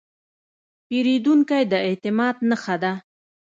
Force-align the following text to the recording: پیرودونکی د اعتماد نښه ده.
پیرودونکی 0.87 1.63
د 1.71 1.73
اعتماد 1.87 2.35
نښه 2.49 2.75
ده. 2.83 2.93